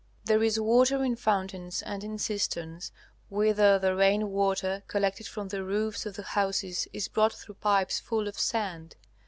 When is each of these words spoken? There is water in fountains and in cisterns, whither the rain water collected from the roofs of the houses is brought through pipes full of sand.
There 0.25 0.41
is 0.41 0.59
water 0.59 1.03
in 1.03 1.15
fountains 1.15 1.83
and 1.83 2.03
in 2.03 2.17
cisterns, 2.17 2.91
whither 3.29 3.77
the 3.77 3.95
rain 3.95 4.31
water 4.31 4.81
collected 4.87 5.27
from 5.27 5.49
the 5.49 5.63
roofs 5.63 6.07
of 6.07 6.15
the 6.15 6.23
houses 6.23 6.87
is 6.91 7.07
brought 7.07 7.33
through 7.33 7.57
pipes 7.61 7.99
full 7.99 8.27
of 8.27 8.39
sand. 8.39 8.95